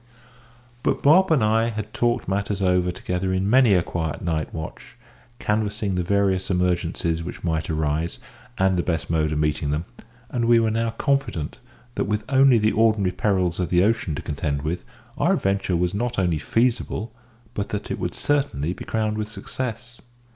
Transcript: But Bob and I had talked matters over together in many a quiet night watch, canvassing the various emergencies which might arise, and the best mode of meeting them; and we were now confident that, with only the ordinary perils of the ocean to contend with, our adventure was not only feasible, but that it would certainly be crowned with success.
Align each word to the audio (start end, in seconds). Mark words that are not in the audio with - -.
But 0.81 1.03
Bob 1.03 1.29
and 1.29 1.43
I 1.43 1.69
had 1.69 1.93
talked 1.93 2.27
matters 2.27 2.59
over 2.59 2.91
together 2.91 3.31
in 3.31 3.47
many 3.47 3.75
a 3.75 3.83
quiet 3.83 4.23
night 4.23 4.51
watch, 4.51 4.97
canvassing 5.37 5.93
the 5.93 6.01
various 6.03 6.49
emergencies 6.49 7.21
which 7.21 7.43
might 7.43 7.69
arise, 7.69 8.17
and 8.57 8.77
the 8.77 8.81
best 8.81 9.11
mode 9.11 9.31
of 9.31 9.37
meeting 9.37 9.69
them; 9.69 9.85
and 10.31 10.45
we 10.45 10.59
were 10.59 10.71
now 10.71 10.89
confident 10.89 11.59
that, 11.93 12.05
with 12.05 12.23
only 12.29 12.57
the 12.57 12.71
ordinary 12.71 13.11
perils 13.11 13.59
of 13.59 13.69
the 13.69 13.83
ocean 13.83 14.15
to 14.15 14.23
contend 14.23 14.63
with, 14.63 14.83
our 15.19 15.33
adventure 15.33 15.77
was 15.77 15.93
not 15.93 16.17
only 16.17 16.39
feasible, 16.39 17.13
but 17.53 17.69
that 17.69 17.91
it 17.91 17.99
would 17.99 18.15
certainly 18.15 18.73
be 18.73 18.83
crowned 18.83 19.19
with 19.19 19.29
success. 19.29 19.99